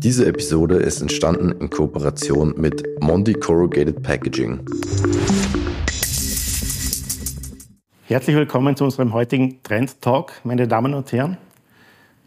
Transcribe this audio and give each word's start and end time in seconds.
Diese 0.00 0.26
Episode 0.26 0.76
ist 0.76 1.00
entstanden 1.02 1.50
in 1.60 1.70
Kooperation 1.70 2.54
mit 2.56 2.84
Mondi 3.00 3.32
Corrugated 3.32 4.00
Packaging. 4.00 4.60
Herzlich 8.04 8.36
willkommen 8.36 8.76
zu 8.76 8.84
unserem 8.84 9.12
heutigen 9.12 9.60
Trend 9.64 10.00
Talk, 10.00 10.34
meine 10.44 10.68
Damen 10.68 10.94
und 10.94 11.10
Herren. 11.10 11.36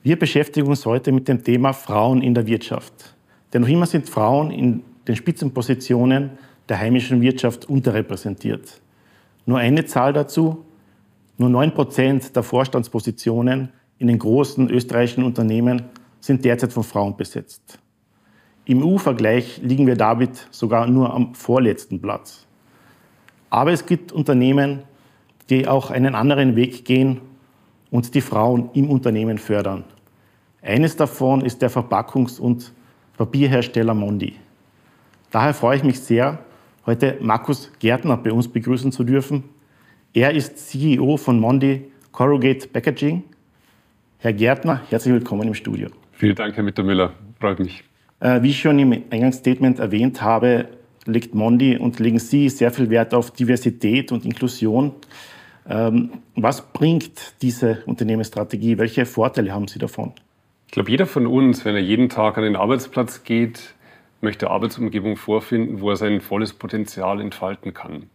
Wir 0.03 0.19
beschäftigen 0.19 0.67
uns 0.67 0.85
heute 0.85 1.13
mit 1.13 1.29
dem 1.29 1.45
Thema 1.45 1.71
Frauen 1.71 2.21
in 2.21 2.33
der 2.33 2.45
Wirtschaft. 2.45 3.15
Denn 3.53 3.61
noch 3.61 3.69
immer 3.69 3.85
sind 3.85 4.09
Frauen 4.09 4.51
in 4.51 4.83
den 5.07 5.15
Spitzenpositionen 5.15 6.31
der 6.67 6.77
heimischen 6.77 7.21
Wirtschaft 7.21 7.69
unterrepräsentiert. 7.69 8.81
Nur 9.45 9.59
eine 9.59 9.85
Zahl 9.85 10.11
dazu, 10.11 10.65
nur 11.37 11.49
9% 11.49 12.33
der 12.33 12.43
Vorstandspositionen 12.43 13.69
in 13.97 14.07
den 14.07 14.19
großen 14.19 14.69
österreichischen 14.69 15.23
Unternehmen 15.23 15.83
sind 16.21 16.45
derzeit 16.45 16.71
von 16.71 16.83
Frauen 16.83 17.17
besetzt. 17.17 17.79
Im 18.65 18.83
EU-Vergleich 18.83 19.59
liegen 19.61 19.87
wir 19.87 19.95
damit 19.95 20.47
sogar 20.51 20.87
nur 20.87 21.13
am 21.13 21.33
vorletzten 21.33 21.99
Platz. 21.99 22.45
Aber 23.49 23.73
es 23.73 23.85
gibt 23.85 24.13
Unternehmen, 24.13 24.83
die 25.49 25.67
auch 25.67 25.91
einen 25.91 26.15
anderen 26.15 26.55
Weg 26.55 26.85
gehen 26.85 27.19
und 27.89 28.15
die 28.15 28.21
Frauen 28.21 28.69
im 28.73 28.89
Unternehmen 28.89 29.37
fördern. 29.37 29.83
Eines 30.61 30.95
davon 30.95 31.41
ist 31.41 31.61
der 31.61 31.71
Verpackungs- 31.71 32.39
und 32.39 32.71
Papierhersteller 33.17 33.93
Mondi. 33.93 34.35
Daher 35.31 35.53
freue 35.53 35.77
ich 35.77 35.83
mich 35.83 35.99
sehr, 35.99 36.39
heute 36.85 37.17
Markus 37.19 37.71
Gärtner 37.79 38.17
bei 38.17 38.31
uns 38.31 38.47
begrüßen 38.47 38.91
zu 38.91 39.03
dürfen. 39.03 39.43
Er 40.13 40.31
ist 40.33 40.69
CEO 40.69 41.17
von 41.17 41.39
Mondi 41.39 41.91
Corrugate 42.11 42.67
Packaging. 42.67 43.23
Herr 44.19 44.33
Gärtner, 44.33 44.81
herzlich 44.89 45.13
willkommen 45.13 45.47
im 45.47 45.53
Studio. 45.53 45.89
Vielen 46.21 46.35
Dank, 46.35 46.55
Herr 46.55 46.63
Mittermüller. 46.63 47.13
Freut 47.39 47.57
mich. 47.57 47.83
Äh, 48.19 48.43
wie 48.43 48.51
ich 48.51 48.59
schon 48.59 48.77
im 48.77 48.91
Eingangsstatement 49.09 49.79
erwähnt 49.79 50.21
habe, 50.21 50.67
legt 51.07 51.33
Mondi 51.33 51.77
und 51.77 51.99
legen 51.99 52.19
Sie 52.19 52.47
sehr 52.49 52.69
viel 52.69 52.91
Wert 52.91 53.15
auf 53.15 53.31
Diversität 53.31 54.11
und 54.11 54.23
Inklusion. 54.23 54.93
Ähm, 55.67 56.11
was 56.35 56.61
bringt 56.73 57.41
diese 57.41 57.81
Unternehmensstrategie? 57.87 58.77
Welche 58.77 59.07
Vorteile 59.07 59.51
haben 59.51 59.67
Sie 59.67 59.79
davon? 59.79 60.13
Ich 60.67 60.73
glaube, 60.73 60.91
jeder 60.91 61.07
von 61.07 61.25
uns, 61.25 61.65
wenn 61.65 61.73
er 61.73 61.81
jeden 61.81 62.07
Tag 62.07 62.37
an 62.37 62.43
den 62.43 62.55
Arbeitsplatz 62.55 63.23
geht, 63.23 63.73
möchte 64.21 64.51
Arbeitsumgebung 64.51 65.17
vorfinden, 65.17 65.81
wo 65.81 65.89
er 65.89 65.95
sein 65.95 66.21
volles 66.21 66.53
Potenzial 66.53 67.19
entfalten 67.19 67.73
kann. 67.73 68.11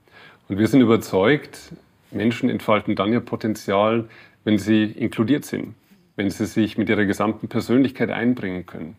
Und 0.49 0.61
wir 0.61 0.69
sind 0.69 0.81
überzeugt, 0.81 1.73
Menschen 2.13 2.51
entfalten 2.51 2.95
dann 2.95 3.13
ihr 3.13 3.19
Potenzial, 3.19 4.05
wenn 4.45 4.59
sie 4.59 4.85
inkludiert 4.85 5.45
sind 5.45 5.75
wenn 6.17 6.31
sie 6.31 6.47
sich 6.47 6.79
mit 6.79 6.89
ihrer 6.89 7.05
gesamten 7.05 7.49
Persönlichkeit 7.49 8.11
einbringen 8.11 8.67
können. 8.67 8.97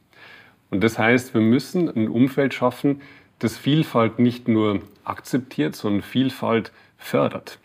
Und 0.69 0.83
das 0.83 0.99
heißt, 0.99 1.33
wir 1.33 1.41
müssen 1.41 1.89
ein 1.89 2.07
Umfeld 2.07 2.53
schaffen, 2.53 3.01
das 3.39 3.57
Vielfalt 3.57 4.19
nicht 4.19 4.47
nur 4.47 4.81
akzeptiert, 5.03 5.75
sondern 5.75 6.01
Vielfalt 6.01 6.71
fördert. 6.97 7.59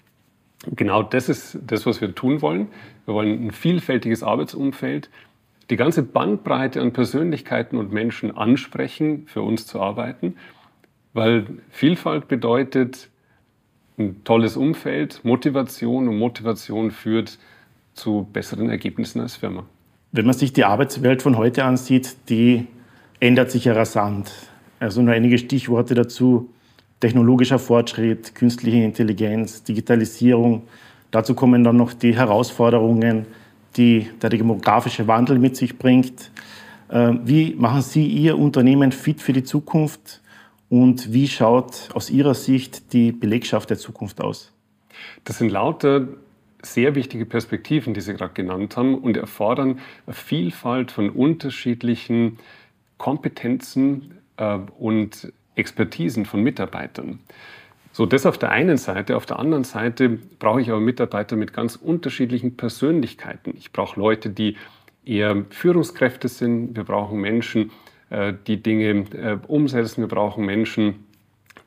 genau 0.77 1.03
das 1.03 1.29
ist 1.29 1.59
das, 1.67 1.87
was 1.87 2.01
wir 2.01 2.15
tun 2.15 2.43
wollen. 2.43 2.69
Wir 3.07 3.15
wollen 3.15 3.47
ein 3.47 3.51
vielfältiges 3.51 4.23
Arbeitsumfeld, 4.23 5.11
die 5.71 5.77
ganze 5.77 6.03
Bandbreite 6.03 6.81
an 6.81 6.93
Persönlichkeiten 6.93 7.77
und 7.79 7.93
Menschen 7.93 8.37
ansprechen, 8.37 9.27
für 9.27 9.43
uns 9.43 9.67
zu 9.67 9.81
arbeiten, 9.81 10.37
weil 11.15 11.47
Vielfalt 11.71 12.29
bedeutet 12.29 13.09
ein 13.99 14.23
tolles 14.25 14.57
Umfeld, 14.57 15.25
Motivation 15.25 16.09
und 16.09 16.19
Motivation 16.19 16.91
führt 16.91 17.39
zu 17.95 18.29
besseren 18.33 18.71
Ergebnissen 18.71 19.21
als 19.21 19.37
Firma. 19.37 19.65
Wenn 20.13 20.27
man 20.27 20.35
sich 20.35 20.53
die 20.53 20.65
Arbeitswelt 20.65 21.23
von 21.23 21.37
heute 21.37 21.65
ansieht, 21.65 22.17
die 22.29 22.67
ändert 23.21 23.51
sich 23.51 23.65
ja 23.65 23.73
rasant. 23.73 24.33
Also 24.79 25.01
nur 25.01 25.15
einige 25.15 25.39
Stichworte 25.39 25.95
dazu. 25.95 26.51
Technologischer 27.01 27.59
Fortschritt, 27.59 28.35
künstliche 28.35 28.79
Intelligenz, 28.79 29.63
Digitalisierung. 29.63 30.63
Dazu 31.11 31.35
kommen 31.35 31.65
dann 31.65 31.77
noch 31.77 31.93
die 31.93 32.15
Herausforderungen, 32.15 33.27
die 33.77 34.09
der 34.21 34.31
demografische 34.31 35.07
Wandel 35.07 35.39
mit 35.39 35.57
sich 35.57 35.79
bringt. 35.79 36.31
Äh, 36.89 37.15
wie 37.25 37.55
machen 37.55 37.83
Sie 37.83 38.07
Ihr 38.07 38.39
Unternehmen 38.39 38.93
fit 38.93 39.21
für 39.21 39.33
die 39.33 39.45
Zukunft 39.45 40.21
und 40.69 41.13
wie 41.13 41.29
schaut 41.29 41.89
aus 41.95 42.11
Ihrer 42.11 42.35
Sicht 42.35 42.93
die 42.93 43.13
Belegschaft 43.13 43.71
der 43.71 43.79
Zukunft 43.79 44.21
aus? 44.21 44.53
Das 45.25 45.39
sind 45.39 45.51
lauter 45.51 46.09
sehr 46.63 46.95
wichtige 46.95 47.27
Perspektiven, 47.27 47.95
die 47.95 48.01
Sie 48.01 48.15
gerade 48.15 48.35
genannt 48.35 48.77
haben, 48.77 48.97
und 48.97 49.17
erfordern 49.17 49.81
eine 50.07 50.15
Vielfalt 50.15 50.93
von 50.93 51.11
unterschiedlichen 51.11 52.39
Kompetenzen 52.99 54.19
äh, 54.37 54.59
und 54.79 55.33
Expertisen 55.55 56.25
von 56.25 56.43
Mitarbeitern. 56.43 57.19
So, 57.93 58.07
das 58.07 58.25
auf 58.25 58.39
der 58.39 58.51
einen 58.51 58.79
Seite. 58.79 59.17
Auf 59.17 59.27
der 59.27 59.39
anderen 59.39 59.65
Seite 59.65 60.09
brauche 60.39 60.63
ich 60.63 60.71
aber 60.71 60.81
Mitarbeiter 60.81 61.37
mit 61.37 61.53
ganz 61.53 61.77
unterschiedlichen 61.77 62.57
Persönlichkeiten. 62.57 63.55
Ich 63.59 63.71
brauche 63.71 64.01
Leute, 64.01 64.31
die 64.31 64.57
eher 65.05 65.45
Führungskräfte 65.51 66.29
sind. 66.29 66.75
Wir 66.75 66.85
brauchen 66.85 67.21
Menschen, 67.21 67.71
äh, 68.09 68.33
die 68.47 68.63
Dinge 68.63 69.05
äh, 69.13 69.39
umsetzen. 69.47 70.01
Wir 70.03 70.09
brauchen 70.09 70.47
Menschen, 70.47 71.05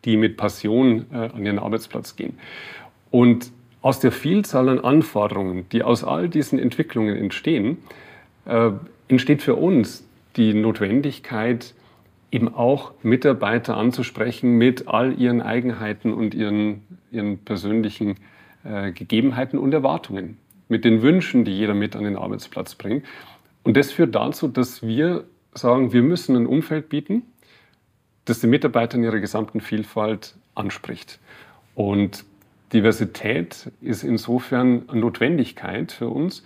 die 0.03 0.17
mit 0.17 0.35
Passion 0.37 1.05
äh, 1.11 1.15
an 1.15 1.45
ihren 1.45 1.59
Arbeitsplatz 1.59 2.15
gehen. 2.15 2.39
Und 3.11 3.51
aus 3.85 3.99
der 3.99 4.11
Vielzahl 4.11 4.67
an 4.67 4.79
Anforderungen, 4.79 5.69
die 5.69 5.83
aus 5.83 6.03
all 6.03 6.27
diesen 6.27 6.57
Entwicklungen 6.57 7.15
entstehen, 7.15 7.77
äh, 8.45 8.71
entsteht 9.09 9.43
für 9.43 9.53
uns 9.53 10.03
die 10.37 10.55
Notwendigkeit, 10.55 11.75
eben 12.31 12.51
auch 12.51 12.93
Mitarbeiter 13.03 13.77
anzusprechen 13.77 14.57
mit 14.57 14.87
all 14.87 15.13
ihren 15.21 15.39
Eigenheiten 15.39 16.13
und 16.13 16.33
ihren, 16.33 16.81
ihren 17.11 17.37
persönlichen 17.37 18.15
äh, 18.63 18.91
Gegebenheiten 18.91 19.59
und 19.59 19.71
Erwartungen, 19.71 20.39
mit 20.67 20.83
den 20.83 21.03
Wünschen, 21.03 21.45
die 21.45 21.55
jeder 21.55 21.75
mit 21.75 21.95
an 21.95 22.05
den 22.05 22.15
Arbeitsplatz 22.15 22.73
bringt. 22.73 23.05
Und 23.61 23.77
das 23.77 23.91
führt 23.91 24.15
dazu, 24.15 24.47
dass 24.47 24.81
wir 24.81 25.25
sagen, 25.53 25.93
wir 25.93 26.01
müssen 26.01 26.35
ein 26.35 26.47
Umfeld 26.47 26.89
bieten, 26.89 27.21
das 28.25 28.39
die 28.39 28.47
Mitarbeiter 28.47 28.97
in 28.97 29.03
ihrer 29.03 29.19
gesamten 29.19 29.61
Vielfalt 29.61 30.33
anspricht. 30.55 31.19
Und 31.75 32.25
Diversität 32.73 33.71
ist 33.81 34.03
insofern 34.03 34.89
eine 34.89 35.01
Notwendigkeit 35.01 35.91
für 35.91 36.09
uns, 36.09 36.43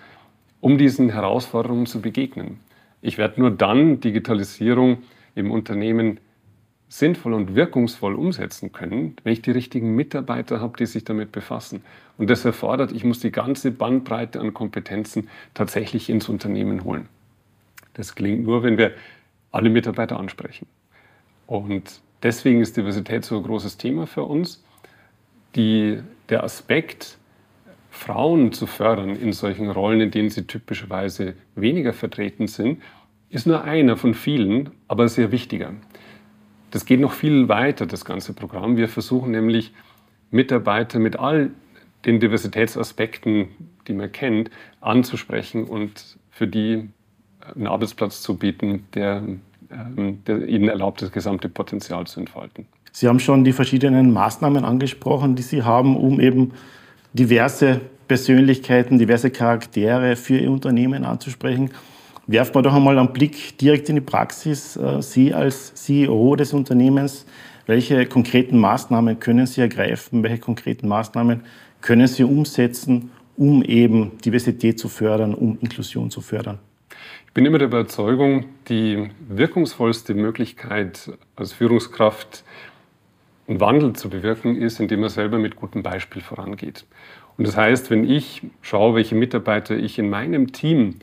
um 0.62 0.78
diesen 0.78 1.10
Herausforderungen 1.10 1.86
zu 1.86 2.02
begegnen. 2.02 2.60
Ich 3.02 3.18
werde 3.18 3.40
nur 3.40 3.52
dann 3.52 4.02
Digitalisierung 4.02 5.00
im 5.36 5.52
Unternehmen 5.52 6.20
sinnvoll 6.90 7.34
und 7.34 7.56
wirkungsvoll 7.56 8.16
umsetzen 8.16 8.72
können, 8.72 9.16
wenn 9.24 9.32
ich 9.32 9.44
die 9.44 9.52
richtigen 9.52 9.96
Mitarbeiter 9.96 10.60
habe, 10.60 10.76
die 10.78 10.88
sich 10.88 11.04
damit 11.04 11.32
befassen. 11.32 11.84
Und 12.18 12.30
das 12.30 12.44
erfordert, 12.44 12.92
ich 12.92 13.04
muss 13.04 13.20
die 13.20 13.32
ganze 13.32 13.72
Bandbreite 13.72 14.40
an 14.40 14.54
Kompetenzen 14.54 15.30
tatsächlich 15.54 16.10
ins 16.10 16.28
Unternehmen 16.28 16.84
holen. 16.84 17.08
Das 17.94 18.16
gelingt 18.16 18.44
nur, 18.44 18.64
wenn 18.64 18.78
wir 18.78 18.94
alle 19.52 19.70
Mitarbeiter 19.70 20.20
ansprechen. 20.20 20.68
Und 21.46 22.02
deswegen 22.24 22.60
ist 22.60 22.76
Diversität 22.76 23.24
so 23.24 23.38
ein 23.38 23.44
großes 23.44 23.78
Thema 23.78 24.08
für 24.08 24.24
uns. 24.24 24.64
Die 25.56 26.00
der 26.30 26.44
Aspekt, 26.44 27.18
Frauen 27.90 28.52
zu 28.52 28.68
fördern 28.68 29.16
in 29.16 29.34
solchen 29.34 29.70
Rollen, 29.70 30.00
in 30.02 30.12
denen 30.12 30.30
sie 30.30 30.46
typischerweise 30.46 31.34
weniger 31.56 31.92
vertreten 31.92 32.48
sind, 32.48 32.82
ist 33.30 33.46
nur 33.46 33.64
einer 33.64 33.98
von 33.98 34.14
vielen, 34.14 34.72
aber 34.88 35.08
sehr 35.08 35.32
wichtiger. 35.32 35.74
Das 36.72 36.86
geht 36.86 37.00
noch 37.00 37.14
viel 37.14 37.48
weiter, 37.48 37.86
das 37.86 38.06
ganze 38.06 38.34
Programm. 38.34 38.78
Wir 38.78 38.88
versuchen 38.88 39.32
nämlich 39.32 39.74
Mitarbeiter 40.32 41.00
mit 41.00 41.18
all 41.18 41.52
den 42.06 42.20
Diversitätsaspekten, 42.20 43.48
die 43.88 43.94
man 43.94 44.12
kennt, 44.12 44.52
anzusprechen 44.80 45.66
und 45.66 46.18
für 46.30 46.48
die 46.48 46.90
einen 47.56 47.68
Arbeitsplatz 47.68 48.22
zu 48.22 48.38
bieten, 48.38 48.86
der, 48.94 49.24
ähm, 49.72 50.24
der 50.26 50.48
ihnen 50.48 50.70
erlaubt, 50.70 51.02
das 51.02 51.12
gesamte 51.12 51.50
Potenzial 51.50 52.06
zu 52.08 52.20
entfalten. 52.20 52.68
Sie 52.92 53.08
haben 53.08 53.20
schon 53.20 53.44
die 53.44 53.54
verschiedenen 53.54 54.12
Maßnahmen 54.14 54.66
angesprochen, 54.66 55.36
die 55.36 55.44
Sie 55.44 55.64
haben, 55.64 55.96
um 55.98 56.20
eben 56.20 56.52
diverse 57.14 57.82
Persönlichkeiten, 58.08 58.98
diverse 58.98 59.30
Charaktere 59.30 60.16
für 60.16 60.38
Ihr 60.38 60.52
Unternehmen 60.52 61.06
anzusprechen. 61.06 61.72
Werfen 62.28 62.56
wir 62.56 62.62
doch 62.62 62.74
einmal 62.74 62.98
einen 62.98 63.14
Blick 63.14 63.58
direkt 63.58 63.90
in 63.90 63.96
die 63.96 64.02
Praxis. 64.02 64.76
Äh, 64.76 65.02
Sie 65.02 65.34
als 65.34 65.74
CEO 65.76 66.36
des 66.36 66.54
Unternehmens, 66.54 67.26
welche 67.66 68.06
konkreten 68.06 68.58
Maßnahmen 68.58 69.20
können 69.20 69.46
Sie 69.46 69.62
ergreifen? 69.62 70.24
Welche 70.24 70.40
konkreten 70.40 70.88
Maßnahmen 70.88 71.42
können 71.82 72.08
Sie 72.08 72.24
umsetzen, 72.24 73.12
um 73.38 73.64
eben 73.64 74.18
Diversität 74.26 74.80
zu 74.80 74.90
fördern, 74.90 75.34
um 75.34 75.58
Inklusion 75.62 76.10
zu 76.10 76.22
fördern? 76.22 76.60
Ich 77.28 77.34
bin 77.34 77.46
immer 77.46 77.60
der 77.60 77.68
Überzeugung, 77.68 78.46
die 78.68 79.10
wirkungsvollste 79.28 80.16
Möglichkeit 80.16 81.12
als 81.36 81.54
Führungskraft 81.54 82.44
einen 83.50 83.60
Wandel 83.60 83.94
zu 83.94 84.10
bewirken 84.10 84.56
ist, 84.56 84.80
indem 84.80 85.04
er 85.04 85.10
selber 85.10 85.40
mit 85.40 85.56
gutem 85.56 85.82
Beispiel 85.84 86.22
vorangeht. 86.22 86.86
Und 87.38 87.48
das 87.48 87.58
heißt, 87.58 87.90
wenn 87.90 88.10
ich 88.10 88.44
schaue, 88.62 88.96
welche 88.96 89.16
Mitarbeiter 89.16 89.76
ich 89.76 89.98
in 89.98 90.10
meinem 90.10 90.52
Team 90.52 90.96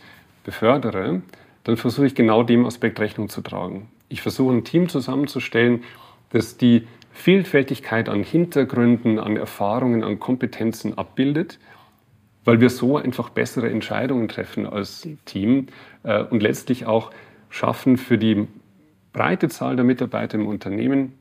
befördere, 0.45 1.23
dann 1.65 1.77
versuche 1.77 2.07
ich 2.07 2.15
genau 2.15 2.45
dem 2.45 2.65
Aspekt 2.65 3.01
Rechnung 3.01 3.29
zu 3.29 3.41
tragen. 3.41 3.89
Ich 4.09 4.23
versuche 4.23 4.55
ein 4.55 4.65
Team 4.65 4.89
zusammenzustellen, 4.89 5.83
das 6.31 6.57
die 6.57 6.87
Vielfältigkeit 7.13 8.09
an 8.09 8.23
Hintergründen, 8.23 9.19
an 9.19 9.37
Erfahrungen, 9.37 10.05
an 10.05 10.21
Kompetenzen 10.21 10.97
abbildet, 10.97 11.59
weil 12.45 12.61
wir 12.61 12.71
so 12.71 12.97
einfach 12.97 13.31
bessere 13.31 13.69
Entscheidungen 13.71 14.29
treffen 14.29 14.67
als 14.67 15.09
Team 15.25 15.67
äh, 16.05 16.23
und 16.23 16.43
letztlich 16.43 16.87
auch 16.87 17.11
schaffen, 17.49 17.97
für 17.97 18.19
die 18.19 18.47
breite 19.13 19.49
Zahl 19.49 19.75
der 19.75 19.85
Mitarbeiter 19.85 20.39
im 20.39 20.47
Unternehmen 20.47 21.15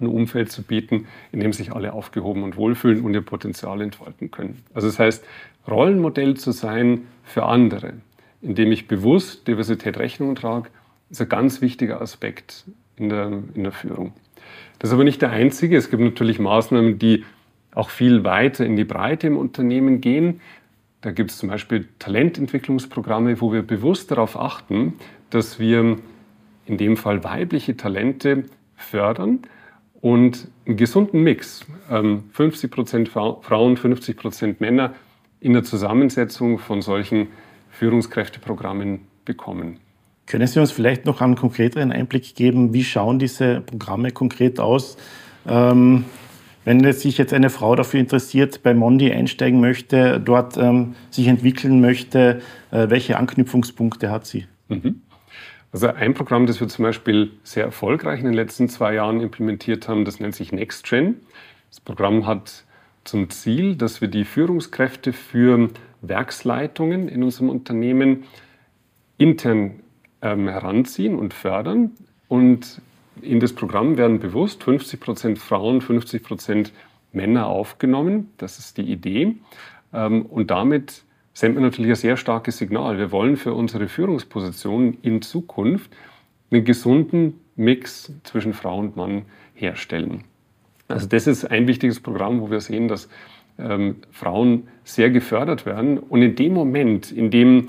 ein 0.00 0.06
Umfeld 0.06 0.50
zu 0.52 0.62
bieten, 0.62 1.06
in 1.32 1.40
dem 1.40 1.52
sich 1.52 1.72
alle 1.72 1.92
aufgehoben 1.92 2.42
und 2.42 2.56
wohlfühlen 2.56 3.02
und 3.02 3.14
ihr 3.14 3.22
Potenzial 3.22 3.80
entfalten 3.80 4.30
können. 4.30 4.62
Also 4.74 4.88
das 4.88 4.98
heißt, 4.98 5.24
Rollenmodell 5.66 6.36
zu 6.36 6.52
sein 6.52 7.02
für 7.24 7.44
andere, 7.44 7.94
indem 8.40 8.72
ich 8.72 8.88
bewusst 8.88 9.46
Diversität 9.48 9.98
Rechnung 9.98 10.34
trage, 10.34 10.70
ist 11.10 11.20
ein 11.20 11.28
ganz 11.28 11.60
wichtiger 11.60 12.00
Aspekt 12.00 12.64
in 12.96 13.08
der, 13.08 13.42
in 13.54 13.64
der 13.64 13.72
Führung. 13.72 14.12
Das 14.78 14.90
ist 14.90 14.94
aber 14.94 15.04
nicht 15.04 15.22
der 15.22 15.30
einzige. 15.30 15.76
Es 15.76 15.90
gibt 15.90 16.02
natürlich 16.02 16.38
Maßnahmen, 16.38 16.98
die 16.98 17.24
auch 17.74 17.90
viel 17.90 18.24
weiter 18.24 18.64
in 18.64 18.76
die 18.76 18.84
Breite 18.84 19.26
im 19.26 19.36
Unternehmen 19.36 20.00
gehen. 20.00 20.40
Da 21.00 21.10
gibt 21.12 21.30
es 21.30 21.38
zum 21.38 21.48
Beispiel 21.48 21.88
Talententwicklungsprogramme, 21.98 23.40
wo 23.40 23.52
wir 23.52 23.62
bewusst 23.62 24.10
darauf 24.10 24.38
achten, 24.38 24.94
dass 25.30 25.58
wir 25.58 25.98
in 26.66 26.76
dem 26.76 26.96
Fall 26.96 27.24
weibliche 27.24 27.76
Talente 27.76 28.44
fördern 28.76 29.40
und 30.00 30.48
einen 30.66 30.76
gesunden 30.76 31.22
Mix, 31.22 31.66
50 32.32 32.64
ähm, 32.64 32.70
Prozent 32.70 33.08
Frauen, 33.08 33.76
50 33.76 34.16
Prozent 34.16 34.60
Männer 34.60 34.94
in 35.40 35.52
der 35.52 35.64
Zusammensetzung 35.64 36.58
von 36.58 36.82
solchen 36.82 37.28
Führungskräfteprogrammen 37.70 39.00
bekommen. 39.24 39.78
Können 40.26 40.46
Sie 40.46 40.60
uns 40.60 40.72
vielleicht 40.72 41.06
noch 41.06 41.20
einen 41.20 41.36
konkreteren 41.36 41.90
Einblick 41.90 42.34
geben, 42.34 42.74
wie 42.74 42.84
schauen 42.84 43.18
diese 43.18 43.60
Programme 43.62 44.10
konkret 44.10 44.60
aus? 44.60 44.96
Ähm, 45.46 46.04
wenn 46.64 46.92
sich 46.92 47.16
jetzt 47.16 47.32
eine 47.32 47.48
Frau 47.48 47.74
dafür 47.76 47.98
interessiert, 47.98 48.62
bei 48.62 48.74
Mondi 48.74 49.10
einsteigen 49.10 49.58
möchte, 49.58 50.20
dort 50.20 50.58
ähm, 50.58 50.96
sich 51.08 51.26
entwickeln 51.28 51.80
möchte, 51.80 52.42
äh, 52.70 52.90
welche 52.90 53.16
Anknüpfungspunkte 53.16 54.10
hat 54.10 54.26
sie? 54.26 54.44
Mhm. 54.68 55.00
Also 55.70 55.88
ein 55.88 56.14
Programm, 56.14 56.46
das 56.46 56.60
wir 56.60 56.68
zum 56.68 56.84
Beispiel 56.84 57.32
sehr 57.42 57.64
erfolgreich 57.64 58.20
in 58.20 58.26
den 58.26 58.34
letzten 58.34 58.68
zwei 58.68 58.94
Jahren 58.94 59.20
implementiert 59.20 59.88
haben, 59.88 60.04
das 60.04 60.18
nennt 60.18 60.34
sich 60.34 60.50
NextGen. 60.52 61.20
Das 61.68 61.80
Programm 61.80 62.26
hat 62.26 62.64
zum 63.04 63.28
Ziel, 63.30 63.76
dass 63.76 64.00
wir 64.00 64.08
die 64.08 64.24
Führungskräfte 64.24 65.12
für 65.12 65.68
Werksleitungen 66.00 67.08
in 67.08 67.22
unserem 67.22 67.50
Unternehmen 67.50 68.24
intern 69.18 69.80
ähm, 70.22 70.48
heranziehen 70.48 71.18
und 71.18 71.34
fördern. 71.34 71.92
Und 72.28 72.80
in 73.20 73.40
das 73.40 73.52
Programm 73.52 73.96
werden 73.96 74.20
bewusst 74.20 74.64
50 74.64 75.00
Prozent 75.00 75.38
Frauen, 75.38 75.80
50 75.80 76.22
Prozent 76.22 76.72
Männer 77.12 77.46
aufgenommen. 77.46 78.30
Das 78.38 78.58
ist 78.58 78.78
die 78.78 78.90
Idee. 78.90 79.36
Ähm, 79.92 80.24
und 80.26 80.50
damit 80.50 81.04
senden 81.38 81.58
wir 81.58 81.66
natürlich 81.66 81.92
ein 81.92 81.94
sehr 81.96 82.16
starkes 82.16 82.58
Signal. 82.58 82.98
Wir 82.98 83.12
wollen 83.12 83.36
für 83.36 83.54
unsere 83.54 83.86
Führungsposition 83.86 84.98
in 85.02 85.22
Zukunft 85.22 85.88
einen 86.50 86.64
gesunden 86.64 87.38
Mix 87.54 88.12
zwischen 88.24 88.52
Frau 88.52 88.76
und 88.76 88.96
Mann 88.96 89.22
herstellen. 89.54 90.24
Also 90.88 91.06
das 91.06 91.28
ist 91.28 91.44
ein 91.44 91.68
wichtiges 91.68 92.00
Programm, 92.00 92.40
wo 92.40 92.50
wir 92.50 92.60
sehen, 92.60 92.88
dass 92.88 93.08
ähm, 93.56 93.98
Frauen 94.10 94.66
sehr 94.82 95.10
gefördert 95.10 95.64
werden. 95.64 95.98
Und 95.98 96.22
in 96.22 96.34
dem 96.34 96.54
Moment, 96.54 97.12
in 97.12 97.30
dem 97.30 97.66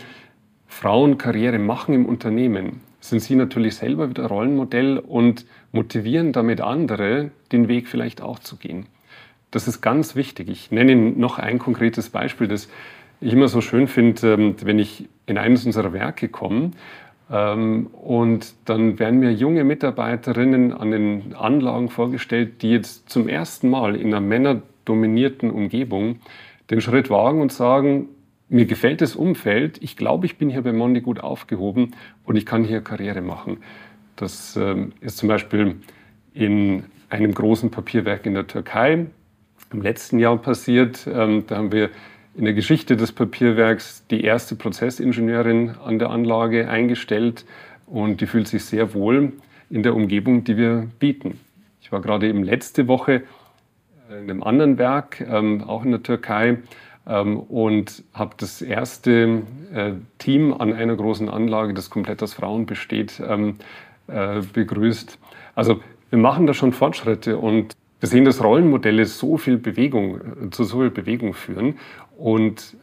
Frauen 0.66 1.19
Karriere 1.19 1.60
machen 1.60 1.94
im 1.94 2.07
Unternehmen, 2.07 2.81
sind 3.01 3.19
sie 3.19 3.36
natürlich 3.36 3.75
selber 3.75 4.10
wieder 4.10 4.25
Rollenmodell 4.25 4.98
und 4.98 5.45
motivieren 5.74 6.31
damit 6.31 6.60
andere, 6.60 7.30
den 7.51 7.68
Weg 7.68 7.88
vielleicht 7.88 8.24
auch 8.24 8.39
zu 8.39 8.56
gehen. 8.56 8.88
Das 9.51 9.68
ist 9.68 9.81
ganz 9.81 10.16
wichtig. 10.16 10.50
Ich 10.50 10.71
nenne 10.71 10.92
Ihnen 10.92 11.19
noch 11.19 11.38
ein 11.38 11.60
konkretes 11.60 12.10
Beispiel, 12.10 12.48
das 12.48 12.68
ich 13.21 13.33
immer 13.33 13.48
so 13.48 13.62
schön 13.62 13.88
finde, 13.88 14.33
ähm, 14.33 14.56
wenn 14.63 14.80
ich 14.80 15.07
in 15.25 15.38
eines 15.38 15.66
unserer 15.66 15.94
Werke 15.94 16.30
komme 16.30 16.71
ähm, 17.30 17.88
und 17.88 18.54
dann 18.66 19.00
werden 19.00 19.19
mir 19.19 19.31
junge 19.31 19.63
Mitarbeiterinnen 19.63 20.74
an 20.74 20.92
den 20.92 21.36
Anlagen 21.36 21.89
vorgestellt, 21.89 22.62
die 22.62 22.71
jetzt 22.71 23.10
zum 23.10 23.27
ersten 23.27 23.69
Mal 23.69 23.95
in 23.95 24.07
einer 24.07 24.21
männerdominierten 24.21 25.51
Umgebung 25.51 26.19
den 26.69 26.81
Schritt 26.81 27.10
wagen 27.10 27.42
und 27.42 27.51
sagen, 27.51 28.10
mir 28.48 28.66
gefällt 28.66 29.01
das 29.01 29.16
Umfeld, 29.16 29.81
ich 29.83 29.95
glaube, 29.95 30.25
ich 30.25 30.38
bin 30.38 30.50
hier 30.50 30.63
bei 30.63 30.74
Mondi 30.74 31.01
gut 31.01 31.19
aufgehoben 31.19 31.92
und 32.24 32.36
ich 32.36 32.48
kann 32.48 32.63
hier 32.63 32.81
Karriere 32.81 33.21
machen. 33.21 33.57
Das 34.16 34.57
ähm, 34.57 34.94
ist 35.01 35.18
zum 35.18 35.30
Beispiel 35.30 35.75
in 36.33 36.83
einem 37.10 37.33
großen 37.33 37.69
Papierwerk 37.69 38.25
in 38.25 38.33
der 38.33 38.48
Türkei 38.48 39.06
im 39.71 39.81
letzten 39.81 40.19
Jahr 40.19 40.38
passiert. 40.38 41.06
Da 41.06 41.27
haben 41.51 41.71
wir 41.71 41.89
in 42.40 42.46
der 42.46 42.54
Geschichte 42.54 42.96
des 42.96 43.12
Papierwerks 43.12 44.06
die 44.10 44.24
erste 44.24 44.56
Prozessingenieurin 44.56 45.72
an 45.84 46.00
der 46.00 46.10
Anlage 46.10 46.70
eingestellt 46.70 47.44
und 47.86 48.22
die 48.22 48.28
fühlt 48.28 48.48
sich 48.48 48.64
sehr 48.64 48.94
wohl 48.94 49.34
in 49.70 49.84
der 49.84 49.94
Umgebung, 49.94 50.46
die 50.46 50.56
wir 50.56 50.88
bieten. 51.00 51.38
Ich 51.82 51.92
war 51.92 52.00
gerade 52.00 52.30
eben 52.30 52.44
letzte 52.44 52.88
Woche 52.88 53.24
in 54.10 54.32
einem 54.32 54.42
anderen 54.42 54.78
Werk, 54.78 55.20
ähm, 55.20 55.66
auch 55.66 55.84
in 55.84 55.92
der 55.92 56.02
Türkei, 56.02 56.60
ähm, 57.06 57.42
und 57.42 58.06
habe 58.14 58.36
das 58.38 58.62
erste 58.62 59.42
äh, 59.74 59.92
Team 60.18 60.54
an 60.54 60.72
einer 60.72 60.96
großen 60.96 61.28
Anlage, 61.28 61.74
das 61.74 61.90
komplett 61.90 62.24
aus 62.24 62.36
Frauen 62.36 62.66
besteht, 62.66 63.22
ähm, 63.28 63.58
äh, 64.08 64.40
begrüßt. 64.54 65.20
Also 65.56 65.82
wir 66.10 66.20
machen 66.20 66.48
da 66.48 66.54
schon 66.54 66.72
Fortschritte 66.72 67.38
und 67.38 67.76
wir 68.00 68.08
sehen, 68.08 68.24
dass 68.24 68.42
Rollenmodelle 68.42 69.06
so 69.06 69.38
viel 69.38 69.58
Bewegung, 69.58 70.22
äh, 70.22 70.50
zu 70.52 70.64
so 70.64 70.80
viel 70.80 70.90
Bewegung 70.90 71.34
führen 71.34 71.76
und 72.19 72.75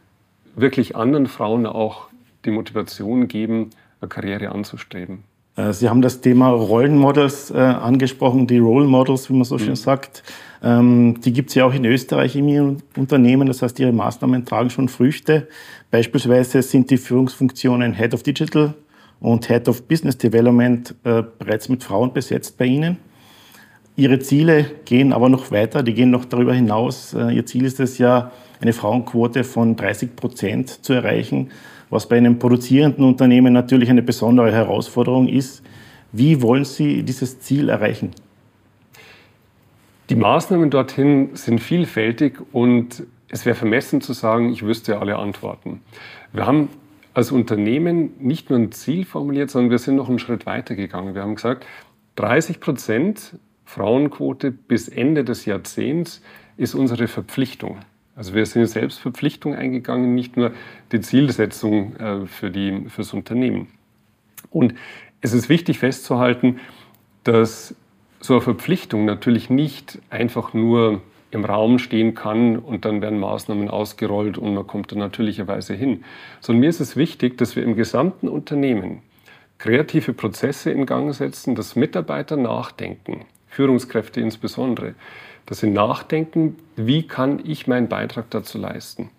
wirklich 0.55 0.95
anderen 0.95 1.27
Frauen 1.27 1.65
auch 1.65 2.07
die 2.45 2.51
Motivation 2.51 3.27
geben, 3.27 3.69
eine 4.01 4.09
Karriere 4.09 4.49
anzustreben. 4.49 5.23
Äh, 5.55 5.73
Sie 5.73 5.89
haben 5.89 6.01
das 6.01 6.21
Thema 6.21 6.49
Rollenmodels 6.49 7.51
äh, 7.51 7.57
angesprochen, 7.57 8.47
die 8.47 8.57
Role 8.57 8.87
Models, 8.87 9.29
wie 9.29 9.33
man 9.33 9.43
so 9.43 9.55
mhm. 9.55 9.59
schön 9.59 9.75
sagt. 9.75 10.23
Ähm, 10.63 11.19
die 11.21 11.33
gibt 11.33 11.49
es 11.49 11.55
ja 11.55 11.65
auch 11.65 11.73
in 11.73 11.85
Österreich 11.85 12.35
in 12.35 12.47
Ihren 12.47 12.83
Unternehmen. 12.95 13.47
Das 13.47 13.61
heißt, 13.61 13.79
Ihre 13.79 13.91
Maßnahmen 13.91 14.45
tragen 14.45 14.69
schon 14.69 14.87
Früchte. 14.87 15.47
Beispielsweise 15.91 16.61
sind 16.61 16.89
die 16.89 16.97
Führungsfunktionen 16.97 17.93
Head 17.93 18.13
of 18.13 18.23
Digital 18.23 18.73
und 19.19 19.47
Head 19.47 19.67
of 19.67 19.83
Business 19.87 20.17
Development 20.17 20.95
äh, 21.03 21.23
bereits 21.37 21.69
mit 21.69 21.83
Frauen 21.83 22.13
besetzt 22.13 22.57
bei 22.57 22.65
Ihnen. 22.65 22.97
Ihre 23.95 24.19
Ziele 24.19 24.65
gehen 24.85 25.11
aber 25.11 25.27
noch 25.27 25.49
weiter, 25.51 25.81
die 25.81 25.93
gehen 25.93 26.11
noch 26.11 26.25
darüber 26.25 26.53
hinaus. 26.53 27.13
Äh, 27.13 27.35
Ihr 27.35 27.45
Ziel 27.45 27.65
ist 27.65 27.79
es 27.79 27.97
ja, 27.97 28.31
eine 28.61 28.73
Frauenquote 28.73 29.43
von 29.43 29.75
30 29.75 30.15
Prozent 30.15 30.69
zu 30.85 30.93
erreichen, 30.93 31.51
was 31.89 32.07
bei 32.09 32.17
einem 32.17 32.39
produzierenden 32.39 33.05
Unternehmen 33.05 33.53
natürlich 33.53 33.89
eine 33.89 34.01
besondere 34.01 34.51
Herausforderung 34.51 35.27
ist. 35.27 35.63
Wie 36.11 36.41
wollen 36.41 36.65
Sie 36.65 37.03
dieses 37.03 37.39
Ziel 37.39 37.69
erreichen? 37.69 38.11
Die 40.09 40.15
Maßnahmen 40.15 40.69
dorthin 40.69 41.31
sind 41.33 41.59
vielfältig 41.59 42.39
und 42.53 43.03
es 43.29 43.45
wäre 43.45 43.55
vermessen 43.55 43.99
zu 44.01 44.13
sagen, 44.13 44.51
ich 44.51 44.63
wüsste 44.63 44.99
alle 44.99 45.17
Antworten. 45.17 45.81
Wir 46.31 46.45
haben 46.45 46.69
als 47.13 47.31
Unternehmen 47.31 48.11
nicht 48.19 48.49
nur 48.49 48.59
ein 48.59 48.71
Ziel 48.71 49.03
formuliert, 49.03 49.49
sondern 49.49 49.71
wir 49.71 49.79
sind 49.79 49.95
noch 49.95 50.07
einen 50.07 50.19
Schritt 50.19 50.45
weiter 50.45 50.75
gegangen. 50.75 51.13
Wir 51.13 51.23
haben 51.23 51.35
gesagt, 51.35 51.65
30 52.15 52.59
Prozent 52.59 53.37
Frauenquote 53.65 54.51
bis 54.51 54.87
Ende 54.87 55.25
des 55.25 55.45
Jahrzehnts 55.45 56.21
ist 56.55 56.73
unsere 56.73 57.07
Verpflichtung. 57.07 57.79
Also 58.17 58.33
wir 58.33 58.47
sind 58.47 58.65
selbst 58.65 58.99
Verpflichtung 58.99 59.53
eingegangen, 59.53 60.15
nicht 60.15 60.37
nur 60.37 60.51
die 60.91 61.01
Zielsetzung 61.01 61.95
äh, 61.97 62.25
für, 62.25 62.49
das 62.49 63.13
Unternehmen. 63.13 63.67
Und 64.49 64.73
es 65.21 65.33
ist 65.33 65.49
wichtig 65.49 65.77
festzuhalten, 65.77 66.59
dass 67.23 67.75
so 68.19 68.33
eine 68.33 68.41
Verpflichtung 68.41 69.05
natürlich 69.05 69.51
nicht 69.51 69.99
einfach 70.09 70.55
nur 70.55 71.01
im 71.29 71.45
Raum 71.45 71.77
stehen 71.77 72.15
kann 72.15 72.57
und 72.57 72.85
dann 72.85 73.01
werden 73.03 73.19
Maßnahmen 73.19 73.69
ausgerollt 73.69 74.39
und 74.39 74.55
man 74.55 74.65
kommt 74.65 74.91
da 74.91 74.95
natürlicherweise 74.95 75.75
hin. 75.75 76.03
Sondern 76.41 76.61
mir 76.61 76.69
ist 76.69 76.79
es 76.79 76.95
wichtig, 76.95 77.37
dass 77.37 77.55
wir 77.55 77.63
im 77.63 77.75
gesamten 77.75 78.29
Unternehmen 78.29 79.03
kreative 79.59 80.13
Prozesse 80.13 80.71
in 80.71 80.87
Gang 80.87 81.13
setzen, 81.13 81.53
dass 81.53 81.75
Mitarbeiter 81.75 82.35
nachdenken, 82.35 83.25
Führungskräfte 83.47 84.21
insbesondere, 84.21 84.95
dass 85.47 85.61
sie 85.61 85.69
nachdenken, 85.69 86.57
wie 86.75 87.07
kann 87.07 87.41
ich 87.43 87.65
meinen 87.65 87.87
Beitrag 87.87 88.29
dazu 88.29 88.59
leisten. 88.59 89.09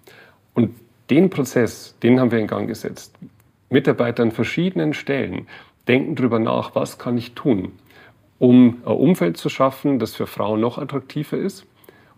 Und 0.54 0.74
den 1.10 1.30
Prozess, 1.30 1.96
den 2.02 2.20
haben 2.20 2.30
wir 2.30 2.38
in 2.38 2.46
Gang 2.46 2.68
gesetzt. 2.68 3.16
Mitarbeiter 3.70 4.22
an 4.22 4.30
verschiedenen 4.30 4.94
Stellen 4.94 5.48
denken 5.88 6.14
darüber 6.14 6.38
nach, 6.38 6.74
was 6.74 6.98
kann 6.98 7.18
ich 7.18 7.32
tun, 7.32 7.72
um 8.38 8.82
ein 8.84 8.92
Umfeld 8.92 9.38
zu 9.38 9.48
schaffen, 9.48 9.98
das 9.98 10.14
für 10.14 10.26
Frauen 10.26 10.60
noch 10.60 10.78
attraktiver 10.78 11.38
ist, 11.38 11.66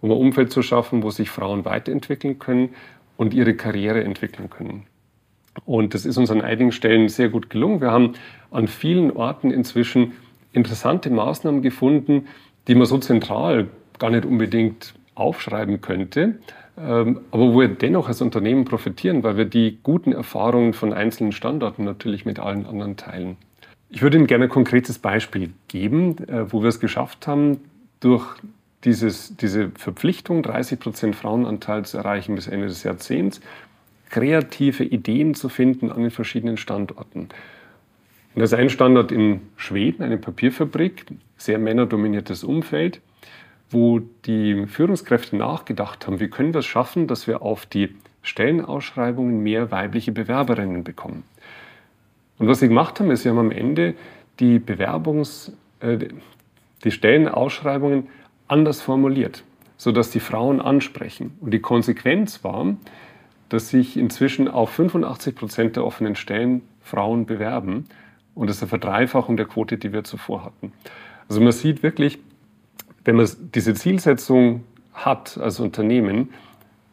um 0.00 0.10
ein 0.10 0.16
Umfeld 0.16 0.52
zu 0.52 0.62
schaffen, 0.62 1.02
wo 1.02 1.10
sich 1.10 1.30
Frauen 1.30 1.64
weiterentwickeln 1.64 2.38
können 2.38 2.70
und 3.16 3.32
ihre 3.32 3.54
Karriere 3.54 4.02
entwickeln 4.02 4.50
können. 4.50 4.86
Und 5.64 5.94
das 5.94 6.04
ist 6.04 6.16
uns 6.16 6.30
an 6.30 6.40
einigen 6.40 6.72
Stellen 6.72 7.08
sehr 7.08 7.28
gut 7.28 7.48
gelungen. 7.48 7.80
Wir 7.80 7.92
haben 7.92 8.14
an 8.50 8.66
vielen 8.66 9.12
Orten 9.12 9.50
inzwischen 9.52 10.12
interessante 10.52 11.10
Maßnahmen 11.10 11.62
gefunden, 11.62 12.26
die 12.66 12.74
man 12.74 12.86
so 12.86 12.98
zentral 12.98 13.68
gar 14.00 14.10
nicht 14.10 14.24
unbedingt 14.24 14.94
aufschreiben 15.14 15.80
könnte, 15.80 16.40
ähm, 16.76 17.20
aber 17.30 17.52
wo 17.52 17.60
wir 17.60 17.68
dennoch 17.68 18.08
als 18.08 18.20
Unternehmen 18.20 18.64
profitieren, 18.64 19.22
weil 19.22 19.36
wir 19.36 19.44
die 19.44 19.78
guten 19.82 20.12
Erfahrungen 20.12 20.72
von 20.72 20.92
einzelnen 20.92 21.30
Standorten 21.30 21.84
natürlich 21.84 22.24
mit 22.24 22.40
allen 22.40 22.66
anderen 22.66 22.96
teilen. 22.96 23.36
Ich 23.90 24.02
würde 24.02 24.16
Ihnen 24.16 24.26
gerne 24.26 24.44
ein 24.44 24.50
konkretes 24.50 24.98
Beispiel 24.98 25.50
geben, 25.68 26.16
äh, 26.28 26.52
wo 26.52 26.62
wir 26.62 26.68
es 26.68 26.80
geschafft 26.80 27.26
haben, 27.26 27.60
durch 28.00 28.26
dieses, 28.84 29.36
diese 29.36 29.70
Verpflichtung, 29.70 30.42
30 30.42 30.80
Prozent 30.80 31.16
Frauenanteil 31.16 31.84
zu 31.84 31.98
erreichen 31.98 32.34
bis 32.34 32.46
Ende 32.46 32.66
des 32.66 32.82
Jahrzehnts, 32.82 33.40
kreative 34.08 34.84
Ideen 34.84 35.34
zu 35.34 35.48
finden 35.48 35.92
an 35.92 36.02
den 36.02 36.10
verschiedenen 36.10 36.56
Standorten. 36.56 37.28
Und 38.34 38.40
das 38.40 38.52
ist 38.52 38.58
ein 38.58 38.70
Standort 38.70 39.12
in 39.12 39.40
Schweden, 39.56 40.02
eine 40.02 40.16
Papierfabrik, 40.16 41.06
sehr 41.36 41.58
männerdominiertes 41.58 42.44
Umfeld, 42.44 43.00
wo 43.70 44.00
die 44.26 44.66
Führungskräfte 44.66 45.36
nachgedacht 45.36 46.06
haben, 46.06 46.20
wie 46.20 46.28
können 46.28 46.52
wir 46.52 46.58
es 46.58 46.66
schaffen, 46.66 47.06
dass 47.06 47.26
wir 47.26 47.42
auf 47.42 47.66
die 47.66 47.94
Stellenausschreibungen 48.22 49.42
mehr 49.42 49.70
weibliche 49.70 50.12
Bewerberinnen 50.12 50.84
bekommen. 50.84 51.22
Und 52.38 52.48
was 52.48 52.60
sie 52.60 52.68
gemacht 52.68 52.98
haben, 53.00 53.10
ist, 53.10 53.22
sie 53.22 53.28
haben 53.28 53.38
am 53.38 53.50
Ende 53.50 53.94
die 54.40 54.58
Bewerbungs-, 54.58 55.52
äh, 55.80 56.08
die 56.84 56.90
Stellenausschreibungen 56.90 58.08
anders 58.48 58.80
formuliert, 58.80 59.44
sodass 59.76 60.10
die 60.10 60.20
Frauen 60.20 60.60
ansprechen. 60.60 61.36
Und 61.40 61.52
die 61.52 61.60
Konsequenz 61.60 62.42
war, 62.42 62.76
dass 63.48 63.68
sich 63.68 63.96
inzwischen 63.96 64.48
auf 64.48 64.70
85 64.70 65.34
Prozent 65.34 65.76
der 65.76 65.84
offenen 65.84 66.16
Stellen 66.16 66.62
Frauen 66.80 67.26
bewerben. 67.26 67.86
Und 68.34 68.48
das 68.48 68.56
ist 68.56 68.62
eine 68.62 68.68
Verdreifachung 68.70 69.36
der 69.36 69.46
Quote, 69.46 69.76
die 69.76 69.92
wir 69.92 70.04
zuvor 70.04 70.44
hatten. 70.44 70.72
Also 71.28 71.40
man 71.40 71.52
sieht 71.52 71.82
wirklich, 71.82 72.18
wenn 73.04 73.16
man 73.16 73.28
diese 73.54 73.74
Zielsetzung 73.74 74.64
hat 74.92 75.38
als 75.38 75.60
Unternehmen 75.60 76.30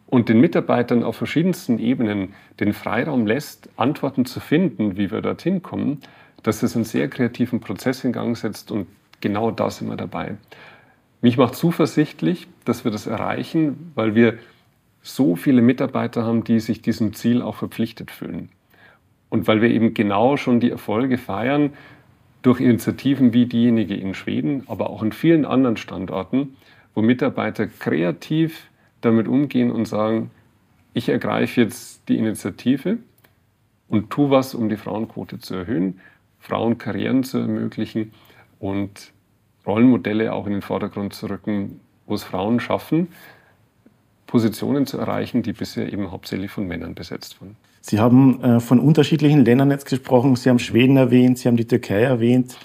und 0.08 0.30
den 0.30 0.40
Mitarbeitern 0.40 1.04
auf 1.04 1.18
verschiedensten 1.18 1.80
Ebenen 1.80 2.34
den 2.60 2.74
Freiraum 2.74 3.28
lässt, 3.28 3.70
Antworten 3.76 4.26
zu 4.26 4.40
finden, 4.40 4.98
wie 4.98 5.12
wir 5.12 5.22
dorthin 5.22 5.62
kommen, 5.62 6.00
dass 6.44 6.64
es 6.64 6.76
einen 6.76 6.86
sehr 6.86 7.10
kreativen 7.10 7.60
Prozess 7.60 8.04
in 8.04 8.14
Gang 8.14 8.38
setzt 8.38 8.72
und 8.72 8.88
genau 9.20 9.52
da 9.52 9.70
sind 9.70 9.90
wir 9.90 9.98
dabei. 9.98 10.38
Mich 11.22 11.38
macht 11.38 11.56
zuversichtlich, 11.56 12.48
dass 12.64 12.84
wir 12.84 12.92
das 12.92 13.08
erreichen, 13.08 13.92
weil 13.96 14.16
wir 14.16 14.38
so 15.02 15.36
viele 15.36 15.62
Mitarbeiter 15.62 16.24
haben, 16.24 16.44
die 16.44 16.60
sich 16.60 16.82
diesem 16.82 17.14
Ziel 17.14 17.42
auch 17.42 17.56
verpflichtet 17.56 18.12
fühlen. 18.12 18.50
Und 19.30 19.48
weil 19.48 19.62
wir 19.62 19.70
eben 19.70 19.94
genau 19.94 20.38
schon 20.38 20.60
die 20.60 20.72
Erfolge 20.72 21.18
feiern 21.18 21.72
durch 22.42 22.62
Initiativen 22.62 23.34
wie 23.34 23.46
diejenige 23.46 23.96
in 23.96 24.14
Schweden, 24.14 24.64
aber 24.68 24.90
auch 24.90 25.04
in 25.04 25.12
vielen 25.12 25.46
anderen 25.46 25.78
Standorten, 25.78 26.56
wo 26.94 27.02
Mitarbeiter 27.02 27.68
kreativ 27.68 28.70
damit 29.02 29.28
umgehen 29.28 29.72
und 29.72 29.86
sagen, 29.86 30.32
ich 30.94 31.10
ergreife 31.10 31.62
jetzt 31.62 32.10
die 32.10 32.18
Initiative 32.18 32.98
und 33.88 34.10
tue 34.10 34.30
was, 34.30 34.56
um 34.56 34.70
die 34.70 34.78
Frauenquote 34.78 35.40
zu 35.40 35.56
erhöhen, 35.56 36.00
Frauen 36.40 36.78
Karrieren 36.78 37.24
zu 37.24 37.38
ermöglichen 37.40 38.14
und 38.60 39.12
Rollenmodelle 39.66 40.34
auch 40.34 40.48
in 40.48 40.54
den 40.54 40.62
Vordergrund 40.62 41.14
zu 41.14 41.30
rücken, 41.30 41.80
wo 42.06 42.16
es 42.16 42.24
Frauen 42.24 42.60
schaffen, 42.60 43.10
Positionen 44.26 44.86
zu 44.86 44.98
erreichen, 44.98 45.44
die 45.44 45.54
bisher 45.54 45.92
eben 45.92 46.12
hauptsächlich 46.12 46.52
von 46.52 46.68
Männern 46.68 46.96
besetzt 46.96 47.42
wurden. 47.42 47.58
Sie 47.90 48.00
haben 48.00 48.44
äh, 48.44 48.60
von 48.60 48.80
unterschiedlichen 48.80 49.46
Ländern 49.46 49.72
jetzt 49.72 49.86
gesprochen. 49.86 50.36
Sie 50.36 50.50
haben 50.50 50.60
Schweden 50.60 50.98
erwähnt, 50.98 51.38
Sie 51.38 51.48
haben 51.48 51.56
die 51.56 51.68
Türkei 51.68 52.02
erwähnt. 52.02 52.58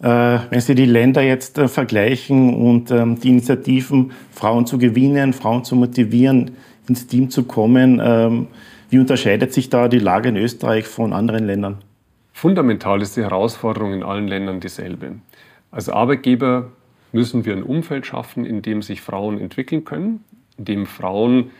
Äh, 0.00 0.38
wenn 0.50 0.60
Sie 0.60 0.74
die 0.74 0.84
Länder 0.84 1.22
jetzt 1.22 1.56
äh, 1.56 1.66
vergleichen 1.66 2.54
und 2.54 2.90
ähm, 2.90 3.18
die 3.18 3.30
Initiativen, 3.30 4.12
Frauen 4.30 4.66
zu 4.66 4.76
gewinnen, 4.76 5.32
Frauen 5.32 5.64
zu 5.64 5.76
motivieren, 5.76 6.50
ins 6.88 7.06
Team 7.06 7.30
zu 7.30 7.44
kommen, 7.44 8.02
ähm, 8.04 8.48
wie 8.90 8.98
unterscheidet 8.98 9.54
sich 9.54 9.70
da 9.70 9.88
die 9.88 9.98
Lage 9.98 10.28
in 10.28 10.36
Österreich 10.36 10.86
von 10.86 11.14
anderen 11.14 11.46
Ländern? 11.46 11.78
Fundamental 12.34 13.00
ist 13.00 13.16
die 13.16 13.22
Herausforderung 13.22 13.94
in 13.94 14.02
allen 14.02 14.28
Ländern 14.28 14.60
dieselbe. 14.60 15.12
Als 15.70 15.88
Arbeitgeber 15.88 16.70
müssen 17.12 17.46
wir 17.46 17.54
ein 17.54 17.62
Umfeld 17.62 18.04
schaffen, 18.04 18.44
in 18.44 18.60
dem 18.60 18.82
sich 18.82 19.00
Frauen 19.00 19.40
entwickeln 19.40 19.86
können, 19.86 20.22
in 20.58 20.66
dem 20.66 20.84
Frauen 20.86 21.50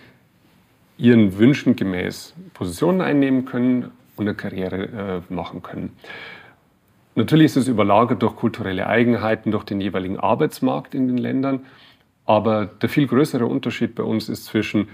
ihren 0.98 1.38
Wünschen 1.38 1.76
gemäß 1.76 2.34
Positionen 2.54 3.00
einnehmen 3.00 3.44
können 3.44 3.90
und 4.16 4.26
eine 4.26 4.34
Karriere 4.34 5.22
äh, 5.28 5.32
machen 5.32 5.62
können. 5.62 5.92
Natürlich 7.14 7.46
ist 7.46 7.56
es 7.56 7.68
überlagert 7.68 8.22
durch 8.22 8.36
kulturelle 8.36 8.86
Eigenheiten, 8.86 9.50
durch 9.50 9.64
den 9.64 9.80
jeweiligen 9.80 10.18
Arbeitsmarkt 10.18 10.94
in 10.94 11.06
den 11.06 11.18
Ländern. 11.18 11.60
Aber 12.26 12.66
der 12.66 12.88
viel 12.88 13.06
größere 13.06 13.46
Unterschied 13.46 13.94
bei 13.94 14.02
uns 14.02 14.28
ist 14.28 14.44
zwischen 14.44 14.88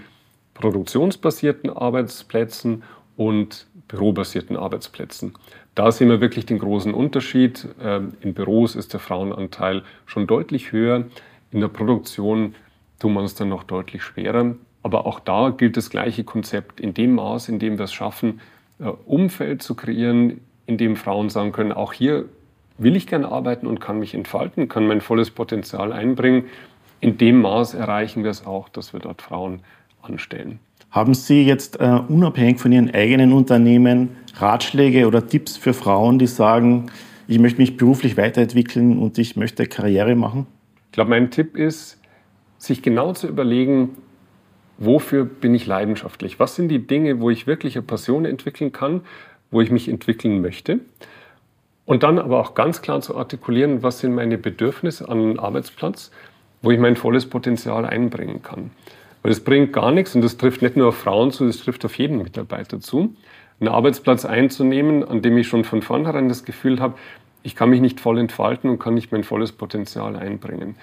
produktionsbasierten 0.53 1.69
Arbeitsplätzen 1.69 2.83
und 3.17 3.67
bürobasierten 3.87 4.55
Arbeitsplätzen. 4.55 5.33
Da 5.75 5.91
sehen 5.91 6.09
wir 6.09 6.21
wirklich 6.21 6.45
den 6.45 6.59
großen 6.59 6.93
Unterschied. 6.93 7.67
Ähm, 7.81 8.13
in 8.21 8.33
Büros 8.33 8.75
ist 8.75 8.93
der 8.93 8.99
Frauenanteil 8.99 9.83
schon 10.05 10.27
deutlich 10.27 10.71
höher. 10.71 11.05
In 11.51 11.59
der 11.59 11.67
Produktion 11.67 12.55
tun 12.99 13.13
wir 13.13 13.21
uns 13.21 13.35
dann 13.35 13.49
noch 13.49 13.63
deutlich 13.63 14.03
schwerer. 14.03 14.55
Aber 14.83 15.07
auch 15.07 15.19
da 15.19 15.49
gilt 15.49 15.77
das 15.77 15.89
gleiche 15.89 16.23
Konzept. 16.23 16.79
In 16.79 16.93
dem 16.93 17.15
Maß, 17.15 17.49
in 17.49 17.57
dem 17.57 17.77
wir 17.77 17.85
es 17.85 17.93
schaffen, 17.93 18.41
äh, 18.79 18.85
Umfeld 19.05 19.63
zu 19.63 19.75
kreieren, 19.75 20.41
in 20.65 20.77
dem 20.77 20.95
Frauen 20.95 21.29
sagen 21.29 21.51
können, 21.51 21.71
auch 21.71 21.93
hier 21.93 22.25
will 22.77 22.95
ich 22.95 23.07
gerne 23.07 23.31
arbeiten 23.31 23.67
und 23.67 23.79
kann 23.79 23.99
mich 23.99 24.13
entfalten, 24.13 24.67
kann 24.67 24.87
mein 24.87 25.01
volles 25.01 25.31
Potenzial 25.31 25.93
einbringen. 25.93 26.45
In 26.99 27.17
dem 27.17 27.41
Maß 27.41 27.73
erreichen 27.73 28.23
wir 28.23 28.31
es 28.31 28.45
auch, 28.45 28.69
dass 28.69 28.93
wir 28.93 28.99
dort 28.99 29.21
Frauen 29.21 29.59
anstellen. 30.01 30.59
Haben 30.89 31.13
Sie 31.13 31.43
jetzt 31.43 31.81
uh, 31.81 32.03
unabhängig 32.07 32.59
von 32.59 32.71
Ihren 32.71 32.93
eigenen 32.93 33.33
Unternehmen 33.33 34.09
Ratschläge 34.35 35.07
oder 35.07 35.27
Tipps 35.27 35.57
für 35.57 35.73
Frauen, 35.73 36.19
die 36.19 36.27
sagen, 36.27 36.87
ich 37.27 37.39
möchte 37.39 37.59
mich 37.61 37.77
beruflich 37.77 38.17
weiterentwickeln 38.17 38.99
und 38.99 39.17
ich 39.17 39.35
möchte 39.35 39.65
Karriere 39.65 40.15
machen? 40.15 40.45
Ich 40.87 40.91
glaube, 40.93 41.09
mein 41.09 41.31
Tipp 41.31 41.57
ist, 41.57 41.99
sich 42.57 42.81
genau 42.81 43.13
zu 43.13 43.27
überlegen, 43.27 43.89
wofür 44.77 45.25
bin 45.25 45.53
ich 45.55 45.65
leidenschaftlich? 45.65 46.39
Was 46.39 46.55
sind 46.55 46.69
die 46.69 46.85
Dinge, 46.85 47.19
wo 47.19 47.29
ich 47.29 47.47
wirklich 47.47 47.75
eine 47.75 47.83
Passion 47.83 48.25
entwickeln 48.25 48.71
kann, 48.71 49.01
wo 49.51 49.61
ich 49.61 49.71
mich 49.71 49.87
entwickeln 49.87 50.41
möchte? 50.41 50.79
Und 51.85 52.03
dann 52.03 52.19
aber 52.19 52.39
auch 52.39 52.55
ganz 52.55 52.81
klar 52.81 53.01
zu 53.01 53.17
artikulieren, 53.17 53.83
was 53.83 53.99
sind 53.99 54.15
meine 54.15 54.37
Bedürfnisse 54.37 55.09
an 55.09 55.19
einem 55.19 55.39
Arbeitsplatz, 55.39 56.11
wo 56.61 56.71
ich 56.71 56.79
mein 56.79 56.95
volles 56.95 57.25
Potenzial 57.25 57.85
einbringen 57.85 58.41
kann. 58.41 58.71
Weil 59.21 59.31
es 59.31 59.43
bringt 59.43 59.73
gar 59.73 59.91
nichts, 59.91 60.15
und 60.15 60.21
das 60.21 60.37
trifft 60.37 60.61
nicht 60.61 60.77
nur 60.77 60.89
auf 60.89 60.97
Frauen 60.97 61.31
zu, 61.31 61.45
das 61.45 61.57
trifft 61.57 61.83
auf 61.85 61.97
jeden 61.97 62.17
Mitarbeiter 62.17 62.79
zu, 62.79 63.15
einen 63.59 63.69
Arbeitsplatz 63.69 64.25
einzunehmen, 64.25 65.03
an 65.03 65.21
dem 65.21 65.37
ich 65.37 65.47
schon 65.47 65.63
von 65.63 65.81
vornherein 65.81 66.29
das 66.29 66.45
Gefühl 66.45 66.79
habe, 66.79 66.95
ich 67.43 67.55
kann 67.55 67.69
mich 67.69 67.81
nicht 67.81 67.99
voll 67.99 68.17
entfalten 68.17 68.69
und 68.69 68.79
kann 68.79 68.93
nicht 68.93 69.11
mein 69.11 69.23
volles 69.23 69.51
Potenzial 69.51 70.15
einbringen. 70.15 70.75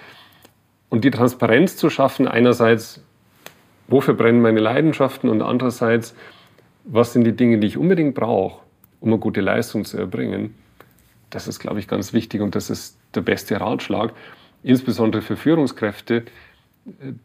Und 0.89 1.03
die 1.03 1.11
Transparenz 1.11 1.77
zu 1.77 1.89
schaffen, 1.89 2.27
einerseits, 2.27 3.03
wofür 3.91 4.13
brennen 4.13 4.41
meine 4.41 4.59
Leidenschaften 4.59 5.29
und 5.29 5.41
andererseits, 5.41 6.15
was 6.83 7.13
sind 7.13 7.25
die 7.25 7.35
Dinge, 7.35 7.59
die 7.59 7.67
ich 7.67 7.77
unbedingt 7.77 8.15
brauche, 8.15 8.61
um 8.99 9.09
eine 9.09 9.19
gute 9.19 9.41
Leistung 9.41 9.85
zu 9.85 9.97
erbringen, 9.97 10.55
das 11.29 11.47
ist, 11.47 11.59
glaube 11.59 11.79
ich, 11.79 11.87
ganz 11.87 12.13
wichtig 12.13 12.41
und 12.41 12.55
das 12.55 12.69
ist 12.69 12.97
der 13.15 13.21
beste 13.21 13.59
Ratschlag, 13.59 14.13
insbesondere 14.63 15.21
für 15.21 15.37
Führungskräfte, 15.37 16.23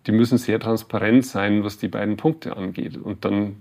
die 0.06 0.12
müssen 0.12 0.38
sehr 0.38 0.60
transparent 0.60 1.24
sein, 1.24 1.64
was 1.64 1.78
die 1.78 1.88
beiden 1.88 2.16
Punkte 2.16 2.56
angeht. 2.56 2.96
Und 2.96 3.24
dann 3.24 3.56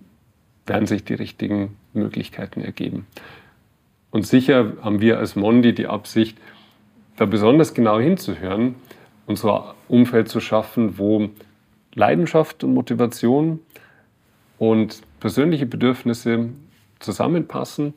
werden 0.66 0.88
sich 0.88 1.04
die 1.04 1.14
richtigen 1.14 1.78
Möglichkeiten 1.94 2.62
ergeben. 2.62 3.08
Und 4.12 4.26
sicher 4.26 4.74
haben 4.82 5.02
wir 5.02 5.20
als 5.20 5.36
Mondi 5.36 5.74
die 5.74 5.88
Absicht, 5.88 6.38
da 7.18 7.26
besonders 7.26 7.74
genau 7.74 8.00
hinzuhören 8.00 8.76
und 9.26 9.38
so 9.38 9.52
ein 9.52 9.64
Umfeld 9.88 10.28
zu 10.28 10.40
schaffen, 10.40 10.98
wo 10.98 11.30
Leidenschaft 11.96 12.64
und 12.64 12.74
Motivation 12.74 13.60
und 14.60 15.02
persönliche 15.20 15.66
Bedürfnisse 15.66 16.50
zusammenpassen 17.00 17.94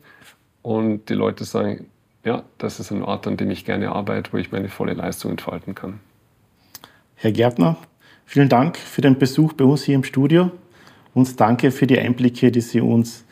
und 0.61 1.09
die 1.09 1.13
Leute 1.13 1.43
sagen, 1.43 1.87
ja, 2.23 2.43
das 2.57 2.79
ist 2.79 2.91
ein 2.91 3.03
Ort, 3.03 3.27
an 3.27 3.37
dem 3.37 3.51
ich 3.51 3.65
gerne 3.65 3.91
arbeite, 3.91 4.33
wo 4.33 4.37
ich 4.37 4.51
meine 4.51 4.69
volle 4.69 4.93
Leistung 4.93 5.31
entfalten 5.31 5.75
kann. 5.75 5.99
Herr 7.15 7.31
Gärtner, 7.31 7.77
vielen 8.25 8.49
Dank 8.49 8.77
für 8.77 9.01
den 9.01 9.17
Besuch 9.17 9.53
bei 9.53 9.65
uns 9.65 9.83
hier 9.83 9.95
im 9.95 10.03
Studio 10.03 10.51
und 11.13 11.39
danke 11.39 11.71
für 11.71 11.87
die 11.87 11.99
Einblicke, 11.99 12.51
die 12.51 12.61
Sie 12.61 12.81
uns 12.81 13.25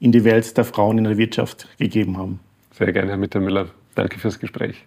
in 0.00 0.12
die 0.12 0.24
Welt 0.24 0.56
der 0.56 0.64
Frauen 0.64 0.98
in 0.98 1.04
der 1.04 1.16
Wirtschaft 1.16 1.68
gegeben 1.78 2.16
haben. 2.18 2.40
Sehr 2.72 2.92
gerne, 2.92 3.10
Herr 3.10 3.16
Mittermüller. 3.16 3.68
Danke 3.94 4.18
fürs 4.18 4.38
Gespräch. 4.38 4.84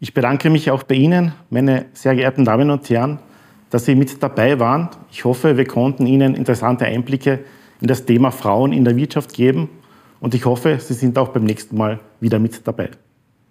Ich 0.00 0.14
bedanke 0.14 0.50
mich 0.50 0.70
auch 0.70 0.82
bei 0.82 0.94
Ihnen, 0.94 1.32
meine 1.50 1.86
sehr 1.92 2.14
geehrten 2.14 2.44
Damen 2.44 2.70
und 2.70 2.88
Herren, 2.88 3.18
dass 3.70 3.86
Sie 3.86 3.94
mit 3.94 4.22
dabei 4.22 4.58
waren. 4.58 4.90
Ich 5.10 5.24
hoffe, 5.24 5.56
wir 5.56 5.64
konnten 5.64 6.06
Ihnen 6.06 6.34
interessante 6.34 6.84
Einblicke 6.84 7.40
in 7.80 7.86
das 7.86 8.04
Thema 8.04 8.30
Frauen 8.30 8.72
in 8.72 8.84
der 8.84 8.96
Wirtschaft 8.96 9.32
geben 9.32 9.68
und 10.20 10.34
ich 10.34 10.44
hoffe, 10.44 10.78
Sie 10.80 10.94
sind 10.94 11.16
auch 11.16 11.28
beim 11.28 11.44
nächsten 11.44 11.76
Mal 11.76 12.00
wieder 12.20 12.38
mit 12.38 12.66
dabei. 12.66 12.90